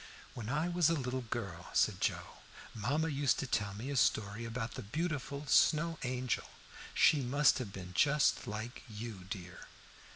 "When 0.33 0.49
I 0.49 0.67
was 0.67 0.89
a 0.89 0.95
little 0.95 1.21
girl," 1.21 1.69
said 1.73 2.01
Joe, 2.01 2.37
"mamma 2.73 3.07
used 3.07 3.37
to 3.37 3.45
tell 3.45 3.75
me 3.75 3.91
a 3.91 3.95
story 3.95 4.45
about 4.45 4.71
the 4.73 4.81
beautiful 4.81 5.45
Snow 5.45 5.99
Angel: 6.01 6.45
she 6.95 7.21
must 7.21 7.59
have 7.59 7.71
been 7.71 7.93
just 7.93 8.47
like 8.47 8.81
you, 8.89 9.25
dear." 9.29 9.67